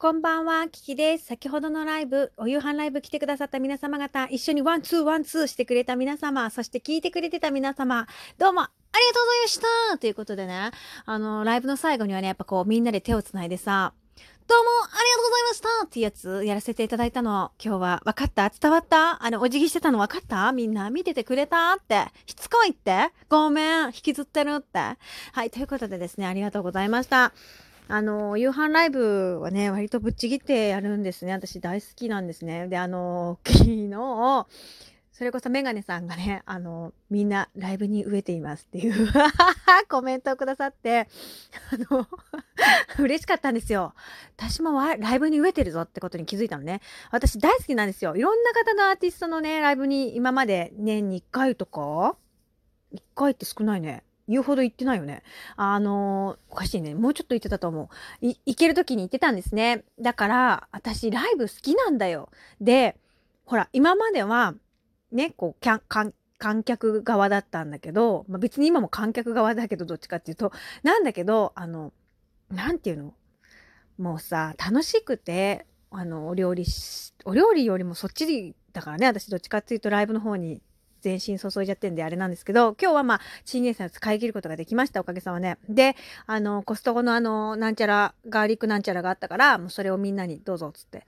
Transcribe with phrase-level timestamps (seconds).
[0.00, 1.24] こんばんは、キキです。
[1.24, 8.06] 先ほどのライブ、お夕飯ライブ来てくださった皆様方、一緒にワンツーワンツーしてくれた皆様、そして聞いてくれてた皆様、
[8.38, 10.70] どうもありがとうございましたということでね、
[11.04, 13.92] あの、ライブの最後にはね、やっぱこう、みんなで手をつないでさ、
[14.46, 17.50] どうもありがとうございましたっていうやつやらせていただいたの。
[17.60, 18.48] 今日は分かった？
[18.50, 19.24] 伝わった？
[19.24, 20.52] あの、お辞儀してたの分かった？
[20.52, 21.74] みんな見ててくれた？
[21.74, 22.06] って。
[22.24, 23.10] しつこいって？
[23.28, 24.78] ごめん引きずってるって。
[24.78, 24.96] は
[25.44, 27.32] い、ということでですね、ありがとうございました。
[27.90, 31.32] あの、夕飯ライブはね、割とぶっちぎってやるんですね。
[31.32, 32.68] 私大好きなんですね。
[32.68, 34.46] で、あの、 昨日、
[35.10, 39.08] それこそメガネさんがね、あの、みんなライブに飢えていますっていう
[39.88, 41.08] コメントをくださって、
[41.72, 42.06] あの、
[43.02, 43.94] 嬉しかったんですよ。
[44.36, 46.82] 私もライブに飢えてるぞってことに気づいたのね。
[47.10, 48.14] 私大好きなんですよ。
[48.16, 52.16] いろんな方のアーティストのね、ライブに今まで年に1回とか
[52.92, 54.04] ?1 回って少ないね。
[54.28, 55.22] 言うほど言ってないよね。
[55.56, 56.94] あのー、おかしいね。
[56.94, 57.90] もうちょっと言ってたと思
[58.22, 58.26] う。
[58.26, 59.84] い、行ける時に言ってたんですね。
[60.00, 62.30] だから、私ライブ好きなんだよ。
[62.60, 62.96] で、
[63.44, 64.54] ほら、今までは、
[65.10, 70.52] ね、こう、キャン、観観客側だったんだけど、まあ、別に今も観客側だけど、どっちかっていうと、
[70.84, 71.92] なんだけど、あの、
[72.50, 73.14] なんていうの？
[73.98, 80.62] もうさ、楽しくて、あの、お料理し、お料理よりもそっちだからね、私どっちかっていうとライブの方に
[81.00, 85.56] 全身注いじゃってんであれなんですけど、今日はまあ、チンゲン菜を使い切ることができました、おかげさまで。
[85.68, 85.96] で、
[86.26, 91.06] あの、コストコのあの、なんちゃら、ガーリックなんちゃらがあったから、もうそれをみんなにどうぞ、つって。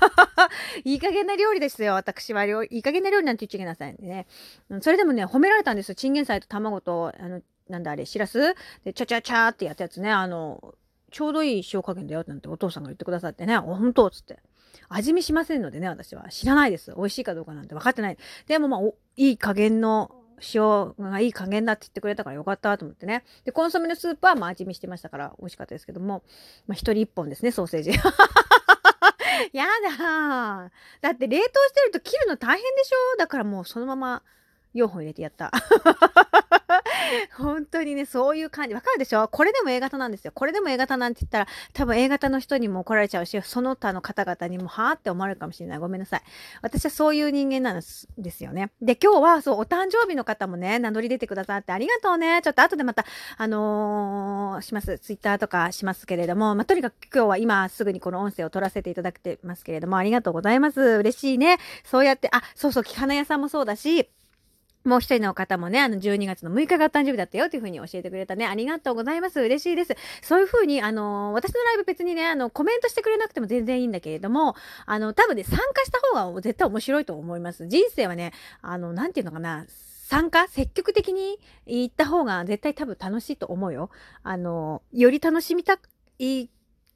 [0.84, 2.44] いい加減な料理ですよ、私は。
[2.44, 4.26] いい加減な料理なんて言っちゃいけなさいね。
[4.80, 5.94] それでもね、褒められたんですよ。
[5.94, 10.74] チンゲン菜と卵と、あの、なんだあれ、しらすで、ちゃちゃちゃってやったやつね、あの、
[11.10, 14.38] ちょうどいい塩加減だよなんてお父さんが言ってくださってね、本当つって。
[14.88, 16.28] 味見しませんのでね、私は。
[16.28, 16.92] 知らないです。
[16.96, 18.16] 美味しいかどうかなんて分かってない。
[18.46, 18.80] でもまあ、
[19.16, 20.10] いい加減の
[20.54, 23.24] 塩がいい加減だって言ってくれたからよかったと思ってね。
[23.44, 26.22] で、コンソメのスープはまあ味見してましたから美味しかったですけども、
[26.66, 27.90] まあ一人一本ですね、ソーセージ。
[29.52, 29.66] や
[29.98, 33.18] だだって冷凍してると切るの大変でしょ？
[33.18, 34.22] だからもうそのまま
[34.74, 35.50] 4本入れてやった。
[37.36, 38.74] 本当にね、そういう感じ。
[38.74, 39.28] わかるでしょ？
[39.28, 40.32] これでも A 型なんですよ。
[40.34, 45.78] これでも A 型なんて言ったら、多分 A 型の人にも怒られちゃうし、その他の方々にも、はぁって思われるかもしれない。
[45.78, 46.22] ごめんなさい。
[46.62, 48.70] 私はそういう人間なんですですよね。
[48.80, 52.40] で、今日は、そう、お誕生日の方もね、名乗り出てくださってありがとうね。
[52.42, 53.04] ちょっと後でまた、
[53.36, 54.98] あのー、します。
[54.98, 60.80] ツイッターとかしますけれども、まあ、とにかく今日は今すぐにこの音声を取らせていただいてますけれども、ありがとうございます。
[60.80, 61.58] 嬉しいね。
[61.84, 64.08] そうやって、あ、そうそう、木花屋さんもそうだし、
[64.86, 68.46] もう一人の方もね、あの、12月の6日が誕生日だったよというふうに教えてくれたね。
[68.46, 69.40] ありがとうございます。
[69.40, 69.96] 嬉しいです。
[70.22, 74.54] そういうふうに、あの、私のライブ別にね、あの、コメントしてくれなくても全然いいんだけれども、
[74.86, 77.66] あの、多分ね、参加した方が絶対面白いと思います。
[77.66, 78.32] 人生はね、
[78.62, 83.90] あの、なんていうのかな、参加積極的に行った方が絶対多分楽しいと思うよ。
[84.22, 85.80] あの、より楽しみた
[86.20, 86.48] い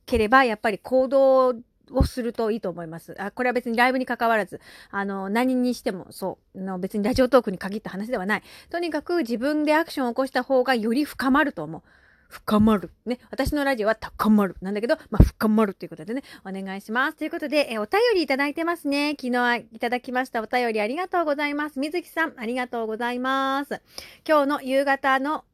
[0.06, 1.54] ければ、やっぱり行動
[1.92, 3.14] をするといいと思います。
[3.18, 8.42] あ、これは別にライブに関わらず、あの、何にしてもそう、の別にラジオトークに限った話ではない。
[8.70, 11.82] とにかく自分でアクションを起こした方がより深まると思う。
[12.30, 12.92] 深まる。
[13.06, 13.18] ね。
[13.30, 14.54] 私のラジオは高まる。
[14.62, 17.16] なんだけど、まあ、深まるということでね、お願いします。
[17.16, 19.16] ということで、えお便りいただいてますね。
[19.20, 21.80] 昨日いただきましたお便りありがとうございます。
[21.80, 23.82] 水木さん、ありがとうございます。
[24.26, 25.44] 今日の夕方の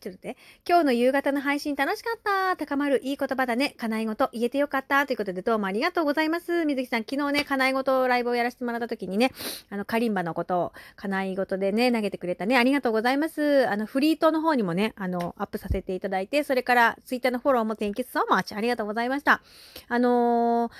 [0.00, 0.36] ちょっと待って。
[0.66, 2.56] 今日の夕方の配信楽しかった。
[2.56, 3.74] 高まるいい言葉だね。
[3.76, 5.06] 叶い事言えてよかった。
[5.06, 6.64] ということでどうもありがとうございます。
[6.64, 9.32] 水木さん、昨日ね、叶い事ライブをやらせてもらった時にね、
[9.70, 12.56] あの、カリンバのことを叶い事でね、投げてくれたね。
[12.56, 13.68] ありがとうございます。
[13.68, 18.56] あの、フリートの方にもね、あの、アップさせていただいて、それからツイッターのフォローも Thank you so much.
[18.56, 19.42] ありがとうございました。
[19.88, 20.72] あのー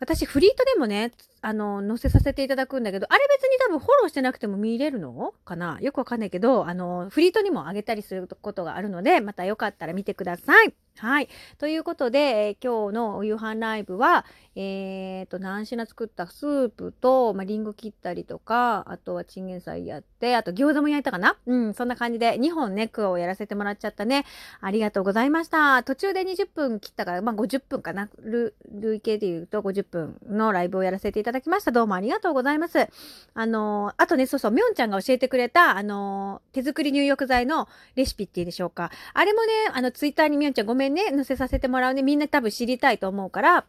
[0.00, 5.32] 私、フリートでもね、あの、載せさせていただくんだけど、あれ別に多分フォローしてなくても見れるの？
[5.44, 5.78] かな？
[5.80, 10.74] よくわかんないけど、あの、フリートにもあげたりすることがあるので、またよかったら見てください。
[10.98, 11.28] はい。
[11.56, 16.26] ということで、えー、今日のお夕飯ライブは、えー、と、何品作った？
[16.26, 21.36] スープと、まあ、リンゴ切ったりとか、あとはチンゲン菜やって、あと餃子も焼いたかな？
[21.46, 24.26] うん、そんな感じで2本ね、クをやらせてもらっちゃったね。
[24.60, 25.82] ありがとうございました。
[25.84, 28.10] 途中で20分切ったから、まあ、50分かな？
[28.22, 31.70] 累計で言うと50分のライブをやらせていただただきました。
[31.70, 32.88] どうもありがとうございます。
[33.34, 38.90] あの、あとね、そうそう、みょんちゃんが教えてくれた、あの、手作り入浴剤のレシピっていいでしょうか。
[39.14, 42.02] あれもね、あの、ツイッターにみょんちゃんごめんね、載せさせてもらうね。
[42.02, 43.64] みんな多分知りたいと思うから、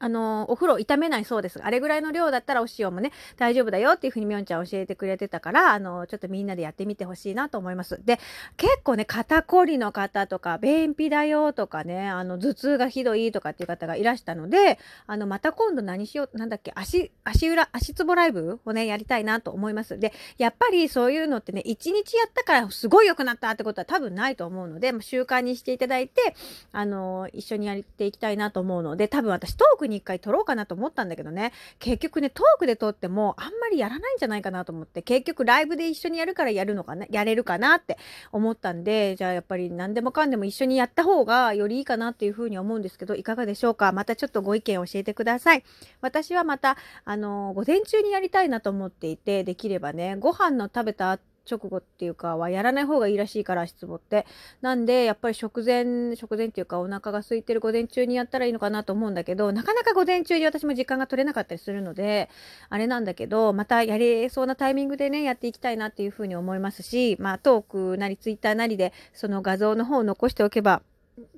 [0.00, 1.60] あの、お風呂炒めないそうです。
[1.62, 8.00] あれぐらいの量だったらお塩もね、大丈夫だよっていうふうにみょんちゃん教えてくれてたから、あの、ちょっとみんなでやってみてほしいなと思います。
[8.04, 8.18] で、
[8.56, 19.98] 結構ね、肩こりの方とか、便秘だよとかね、あの、頭痛がひどいとかっていう方がいらしたので、あの、また今度何しよう、なんだっけ、足、足裏、足つぼライブをね、やりたいなと思います。
[19.98, 26.34] で、やっぱりそういうのってね、一日やったからすごい良くなったってことは多分ないと思うので、習慣にしていただいて、
[26.72, 37.98] あの、一緒にやっていきたいなと思うので、多分私トークに一回撮ろうかなと思ったんだけどね、結局ね、トークで撮ってもあんまりやらないんじゃないかなと思って、結局ライブで一緒にやるからやるのかな、やれるかなって
[38.32, 43.92] 思ったんで、じゃあやっぱり何でもかんでも一緒にやった方がよりいいかなっていうふうに思うんですけど、いかがでしょうか？
[43.92, 45.64] またちょっとご意見教えてください。
[46.00, 54.26] 私はまた、あの、午前中にやりたいなと思っていて、できればね、ご飯の食べた後直後っていうかはやらない方がいいらしいから足つぼって。
[54.60, 62.28] なんでやっぱり食前、食前っていうかお腹が空いてる午前中にやったらいいのかなと思うんだけど、なかなか午前中に私も時間が取れなかったりするので、
[62.68, 70.82] あれなんだけど、またやれそうなタイミングでね、やっていきたいなっていうふうに思いますし、まあトークなりツイッターなりでその画像の方を残しておけば、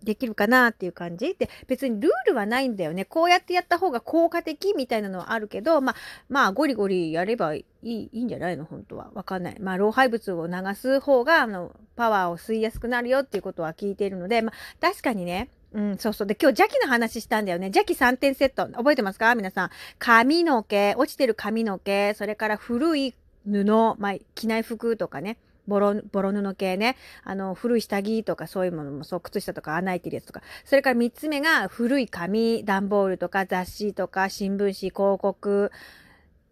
[0.02, 1.34] できるかなっていう感じ？
[1.38, 5.96] で別にルールはないんだよねこうやってやった方が効果的みたいなのはあるけどまあ
[6.28, 8.64] まあゴリゴリやればいいいいんじゃないの？
[8.64, 16.26] 本当はわかんないまあ老廃物を流す方があのパワーを吸いやすくなるよっていうことは聞いているのでまあ確かにねうん、そうそう。
[16.26, 17.68] で、今日邪気の話したんだよね。
[17.68, 18.66] 邪気3点セット。
[18.76, 19.34] 覚えてますか？
[19.34, 19.70] 皆さん。
[19.98, 23.14] 髪の毛、落ちてる髪の毛、それから古い
[23.46, 23.64] 布、
[23.96, 25.38] まあ、着ない服とかね。
[25.66, 26.96] ボロ、ボロ布系ね。
[27.24, 30.42] あの、古い下着とかそういうものもそう、靴下とか穴開いてるやつとか。
[30.64, 35.70] それから三つ目が古い紙、段ボールとか雑誌とか新聞紙、広告、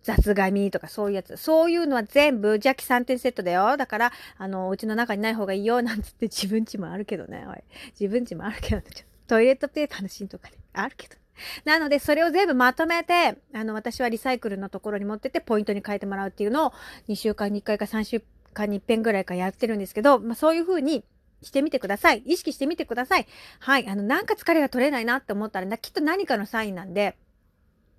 [0.02, 1.36] 雑紙とかそういうやつ。
[1.36, 3.76] そういうのは全部邪気3点セットだよ。
[3.76, 5.82] だから、あの、うちの中にない方がいいよ。
[5.82, 7.44] なんつって自分ちもあるけどね。
[7.48, 7.56] おい。
[7.98, 8.84] 自分ちもあるけど、ね、
[9.26, 10.54] トイレットペーパーの芯とかね。
[10.72, 11.16] あるけど。
[11.64, 16.72] なので、それを全部まとめて、あの、私はリサイクルのところに持ってって、ポイントに変えてもらうっていうのを、
[17.08, 18.22] 2週間に1回か3週
[18.54, 21.04] 間に1遍ぐらいかやってるんですけど、まあ、そういう風に
[21.42, 22.18] してみてください。
[22.26, 23.26] 意識してみてください。
[23.60, 23.88] はい。
[23.88, 27.16] あの、なんか疲れが取れないなって思ったら、きっと何かのサインなんで、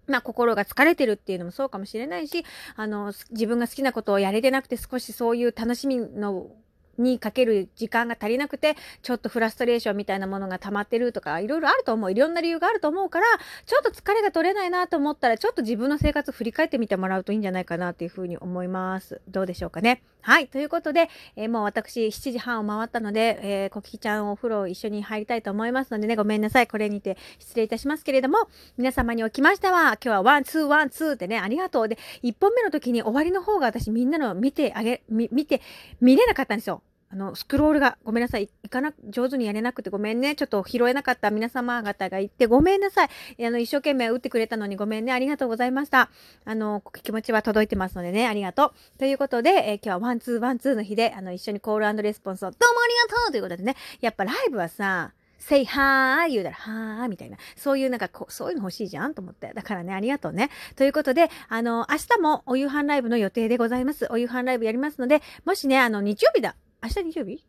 [0.08, 2.46] まあ、心が疲れてるっていうのもそうかもしれないし、
[2.76, 6.52] あの、自分が好きなことをやれてなくて少しそういう楽しみの
[6.98, 12.12] にかける時間が足りなくて、ちょっとフラストレーションみたいなものが溜まってるとか、いろいろあると思う。
[12.12, 13.26] いろんな理由があると思うから、
[13.66, 19.22] ちょっと疲れが取れないなと思ったら、ちょっと自分の生活を振り返ってみてもらうといいんじゃないかなっていうふうに思います。
[19.28, 20.04] どうでしょうかね。
[20.24, 20.48] はい。
[20.48, 26.68] ということで、えー、もう私7時半を回ったので、えー、コキちゃんお風呂一緒に入りたいと思いますのでね、ごめんなさい。
[26.68, 28.38] これにて失礼いたしますけれども、
[28.78, 31.88] 皆様におきましては、今日はワン、ツー、ワン、ツーってね、ありがとう。
[31.88, 35.62] で、1本目の時に終わりの方が私みんなの見てあげ、み見て、
[36.00, 36.84] 見れなかったんですよ。
[37.12, 38.50] あの、スクロールがごめんなさい。
[38.64, 40.36] いかな、上手にやれなくてごめんね。
[40.36, 43.46] ちょっと拾えなかった皆様方がいてごめんなさい。
[43.46, 45.12] あの、一生懸命打ってくれたのにごめんね。
[45.12, 46.10] ありがとうございました。
[46.46, 48.28] あの、気持ちは届いてますのでね。
[48.28, 48.98] ありがとう。
[48.98, 53.76] ということで、えー、今日はワンツーワンツーの日で、あの、一緒にコールレスポンスをどうもありがとうということでね。
[54.00, 55.12] やっぱライブはさ、
[55.42, 57.38] say はー言うたら、はーみたいな。
[57.56, 59.52] そういうなんかこ、そういうの欲しいじゃんと思って。
[59.54, 60.50] だからね、ありがとうね。
[60.76, 64.08] ということで、あの、明日もお夕飯ライブの予定でございます。
[64.12, 66.56] お夕飯ライブやりますので、もしね、あの、日曜日だ。
[66.84, 67.46] 明日日曜日？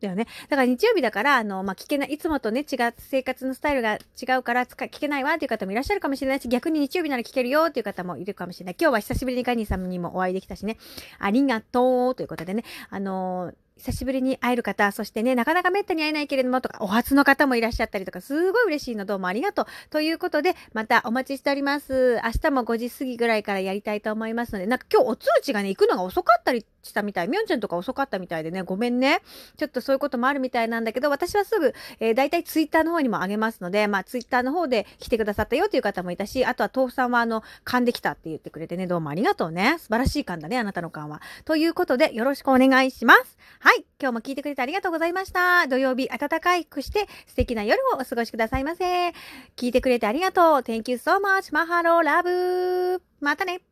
[0.00, 0.26] だよね。
[0.48, 8.76] だから日曜日だから、あの、まあ、聞けない、いつもとね、違う生活のスタイルが違うから、聞けないわっていう方もいらっしゃるかもしれないし、逆に日曜日なら聞けるよっていう方もいるかもしれない。
[8.80, 10.78] 今日は久しぶりにガニーさんにもお会いできたしね、
[11.18, 19.66] ありがとうということでね、あの久しぶりに会える方、そしてね、なかなかめったに会えないけれども、とか、お初の方もいらっしゃったりとか、すごい嬉しいの、どうもありがとう。
[19.90, 22.20] ということで、またお待ちしております。
[22.24, 27.28] 明日も5時過ぎぐらいからやりたいと思いますので、なんか今日お通知がね、行くのが遅かったりしたみたい。
[27.28, 29.20] みょんちゃんとか遅かったみたいでね、ごめんね。
[29.56, 39.76] ちょっとそういうこともあるみたいなんだけど、私はすぐ、えー、大体ツイッターの方にもあげますので、まあ、ツイッターの方で来てくださったよという方もいたし、あとは豆腐さんはあの、噛んできたって言ってくれてね、どうもありがとうね。
[39.78, 41.20] 素晴らしい噛んだね、あなたの勘は。
[41.44, 43.38] ということで、よろしくお願いします。
[43.60, 43.84] はい。
[44.00, 45.66] 今日も聞いてくれてありがとうございました。
[45.66, 49.08] 土曜日、暖かくして素敵な夜をお過ごしくださいませ。
[49.56, 50.44] 聞いてくれてありがとう。
[50.58, 51.52] Thank you so much.
[51.52, 53.68] マハローラブまたね。